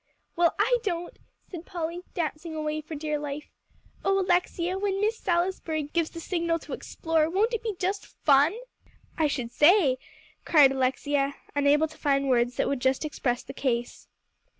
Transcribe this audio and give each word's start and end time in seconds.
"Well, 0.35 0.55
I 0.57 0.79
don't," 0.81 1.15
said 1.51 1.67
Polly, 1.67 2.01
dancing 2.15 2.55
away 2.55 2.81
for 2.81 2.95
dear 2.95 3.19
life. 3.19 3.51
"Oh 4.03 4.17
Alexia, 4.19 4.79
when 4.79 4.99
Miss 4.99 5.15
Salisbury 5.19 5.83
gives 5.83 6.09
the 6.09 6.19
signal 6.19 6.57
to 6.57 6.73
explore, 6.73 7.29
won't 7.29 7.53
it 7.53 7.61
be 7.61 7.75
just 7.77 8.07
fun!" 8.07 8.57
"I 9.15 9.27
should 9.27 9.51
say," 9.51 9.99
cried 10.43 10.71
Alexia, 10.71 11.35
unable 11.55 11.87
to 11.87 11.99
find 11.99 12.29
words 12.29 12.55
that 12.55 12.67
would 12.67 12.79
just 12.79 13.05
express 13.05 13.43
the 13.43 13.53
case. 13.53 14.07